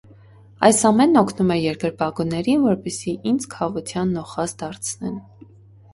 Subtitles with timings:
[0.67, 5.25] Այս ամենն օգնում էր երկրպագուներին, որպեսզի ինձ քավության նոխազ դարձնեն։